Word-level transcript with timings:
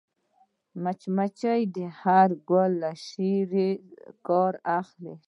مچمچۍ 0.83 1.61
د 1.75 1.77
هر 2.01 2.29
ګل 2.49 2.71
له 2.81 2.91
شيرې 3.07 3.69
کار 4.27 4.53
اخلي 4.79 5.15